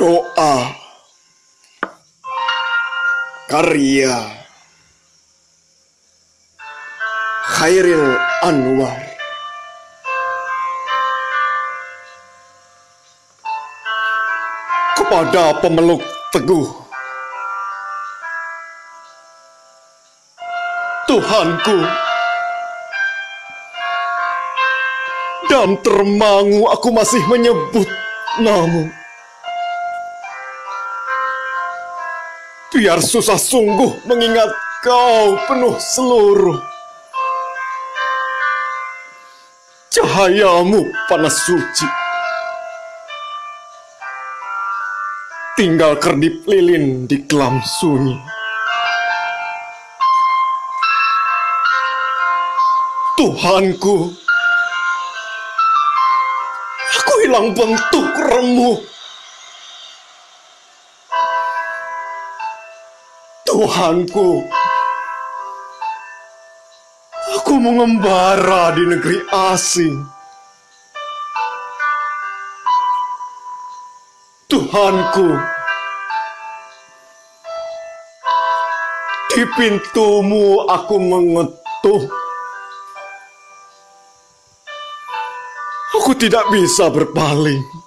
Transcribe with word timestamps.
Doa 0.00 0.72
Karya 3.52 4.16
Khairil 7.44 8.16
Anwar. 8.40 8.96
Kepada 14.96 15.60
pemeluk 15.60 16.00
teguh 16.32 16.64
Tuhanku 21.04 21.78
Dan 25.52 25.76
termangu 25.84 26.72
aku 26.72 26.88
masih 26.88 27.20
menyebut 27.28 27.84
namamu 28.40 28.99
Biar 32.70 33.02
susah 33.02 33.34
sungguh 33.34 34.06
mengingat 34.06 34.46
kau 34.86 35.34
penuh 35.50 35.74
seluruh. 35.74 36.54
Cahayamu 39.90 40.86
panas 41.10 41.34
suci. 41.42 41.88
Tinggal 45.58 45.98
kerdip 45.98 46.46
lilin 46.46 47.10
di 47.10 47.18
kelam 47.26 47.58
sunyi. 47.58 48.14
Tuhanku 53.18 54.14
Aku 57.02 57.14
hilang 57.26 57.50
bentuk 57.52 58.06
remuk 58.30 58.80
Tuhanku, 63.60 64.40
aku 67.36 67.54
mengembara 67.60 68.72
di 68.72 68.88
negeri 68.88 69.20
asing. 69.28 70.00
Tuhanku, 74.48 75.28
di 79.28 79.44
pintumu 79.60 80.64
aku 80.64 80.96
mengetuk. 80.96 82.08
Aku 86.00 86.16
tidak 86.16 86.48
bisa 86.48 86.88
berpaling. 86.88 87.79